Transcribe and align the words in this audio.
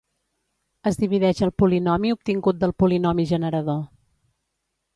Es 0.91 0.97
divideix 1.01 1.41
el 1.49 1.51
polinomi 1.63 2.15
obtingut 2.15 2.63
pel 2.65 2.75
polinomi 2.85 3.29
generador. 3.35 3.79